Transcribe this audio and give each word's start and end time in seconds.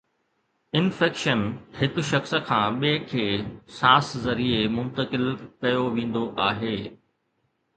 infection 0.77 1.41
هڪ 1.81 2.05
شخص 2.11 2.33
کان 2.47 2.79
ٻئي 2.79 2.95
کي 3.11 3.27
سانس 3.77 4.07
ذريعي 4.25 4.65
منتقل 4.79 5.25
ڪيو 5.67 5.85
ويندو 5.99 6.25
آهي 6.49 6.75